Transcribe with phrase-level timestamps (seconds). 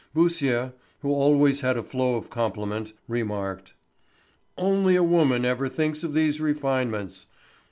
[0.15, 0.73] Beausire,
[1.03, 3.75] who always had a flow of compliment, remarked:
[4.57, 7.27] "Only a woman ever thinks of these refinements."